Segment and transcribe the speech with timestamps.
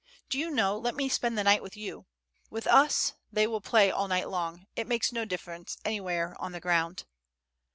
[0.31, 2.07] Do you know, let me spend the night with you:
[2.49, 6.59] with us, they will play all night long; it makes no difference, anywhere, on the
[6.59, 7.05] ground."